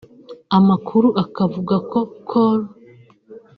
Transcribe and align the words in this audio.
Amakuru 0.57 1.07
akavuga 1.23 1.75
ko 1.91 1.99
Col 2.29 2.59